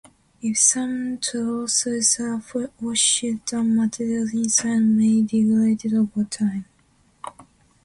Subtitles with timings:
[0.41, 2.41] If some trousers are
[2.79, 6.65] washed the material inside may degrade over time.